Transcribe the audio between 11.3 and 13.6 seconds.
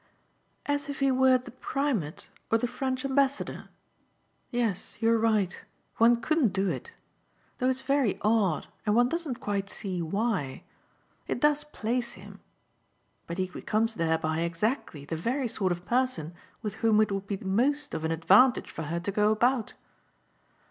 does place him. But he